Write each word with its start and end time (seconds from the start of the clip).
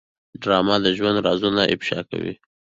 ډرامه 0.41 0.75
د 0.81 0.87
ژوند 0.97 1.17
رازونه 1.27 1.61
افشا 1.73 1.99
کوي 2.09 2.33